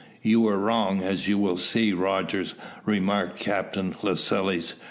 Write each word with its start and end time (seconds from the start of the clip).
"You 0.23 0.41
were 0.41 0.57
wrong, 0.57 1.03
as 1.03 1.27
you 1.27 1.37
will 1.37 1.57
see, 1.57 1.93
Rogers," 1.93 2.55
remarked 2.85 3.39
Captain 3.39 3.95
Lascelles. 4.01 4.73